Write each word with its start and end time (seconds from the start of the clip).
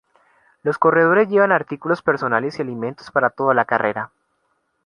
Los 0.63 0.79
corredores 0.79 1.29
llevan 1.29 1.51
artículos 1.51 2.01
personales 2.01 2.57
y 2.57 2.63
alimentos 2.63 3.11
para 3.11 3.29
toda 3.29 3.53
la 3.53 3.65
carrera. 3.65 4.09